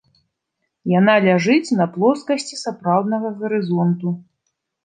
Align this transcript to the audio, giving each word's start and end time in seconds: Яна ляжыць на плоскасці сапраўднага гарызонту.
Яна 0.99 1.13
ляжыць 1.25 1.75
на 1.81 1.87
плоскасці 1.97 2.59
сапраўднага 2.65 3.29
гарызонту. 3.43 4.19